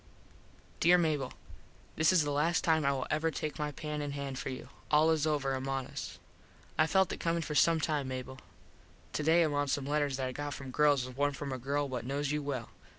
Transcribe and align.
_Dere 0.79 0.97
Mable: 0.97 1.31
This 1.95 2.11
is 2.11 2.23
the 2.23 2.31
last 2.31 2.63
time 2.63 2.83
I 2.85 2.91
will 2.91 3.05
ever 3.11 3.29
take 3.29 3.59
my 3.59 3.71
pen 3.71 4.01
in 4.01 4.13
hand 4.13 4.39
for 4.39 4.49
you. 4.49 4.69
All 4.89 5.11
is 5.11 5.27
over 5.27 5.53
among 5.53 5.85
us. 5.85 6.17
I 6.75 6.87
felt 6.87 7.13
it 7.13 7.19
comin 7.19 7.43
for 7.43 7.53
some 7.53 7.79
time 7.79 8.07
Mable. 8.07 8.39
Today 9.13 9.43
among 9.43 9.67
some 9.67 9.85
letters 9.85 10.17
that 10.17 10.27
I 10.27 10.31
got 10.31 10.55
from 10.55 10.71
girls 10.71 11.05
was 11.05 11.15
one 11.15 11.33
from 11.33 11.51
a 11.53 11.59
girl 11.59 11.87
what 11.87 12.03
knos 12.03 12.31
you 12.31 12.41
well. 12.41 12.69